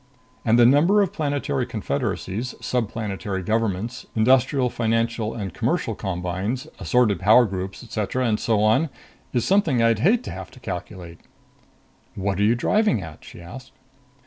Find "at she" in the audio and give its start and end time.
13.03-13.41